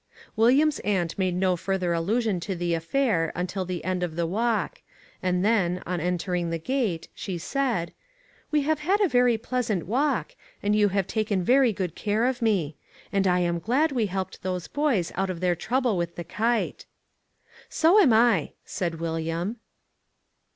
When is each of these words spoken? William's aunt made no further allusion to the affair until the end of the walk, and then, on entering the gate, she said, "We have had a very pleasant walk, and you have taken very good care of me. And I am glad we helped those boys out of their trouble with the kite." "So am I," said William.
William's 0.35 0.79
aunt 0.79 1.15
made 1.19 1.35
no 1.35 1.55
further 1.55 1.93
allusion 1.93 2.39
to 2.39 2.55
the 2.55 2.73
affair 2.73 3.31
until 3.35 3.65
the 3.65 3.83
end 3.85 4.01
of 4.01 4.15
the 4.15 4.25
walk, 4.25 4.81
and 5.21 5.45
then, 5.45 5.83
on 5.85 5.99
entering 6.01 6.49
the 6.49 6.57
gate, 6.57 7.07
she 7.13 7.37
said, 7.37 7.93
"We 8.49 8.63
have 8.63 8.79
had 8.79 8.99
a 8.99 9.07
very 9.07 9.37
pleasant 9.37 9.85
walk, 9.85 10.33
and 10.63 10.75
you 10.75 10.89
have 10.89 11.05
taken 11.05 11.43
very 11.43 11.71
good 11.71 11.93
care 11.93 12.25
of 12.25 12.41
me. 12.41 12.77
And 13.13 13.27
I 13.27 13.41
am 13.41 13.59
glad 13.59 13.91
we 13.91 14.07
helped 14.07 14.41
those 14.41 14.67
boys 14.67 15.11
out 15.13 15.29
of 15.29 15.39
their 15.39 15.55
trouble 15.55 15.95
with 15.95 16.15
the 16.15 16.23
kite." 16.23 16.87
"So 17.69 17.99
am 17.99 18.11
I," 18.11 18.53
said 18.65 18.95
William. 18.99 19.57